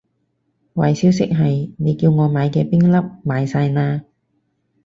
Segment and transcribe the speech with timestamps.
[0.73, 4.01] 壞消息係，你叫我買嘅冰粒賣晒喇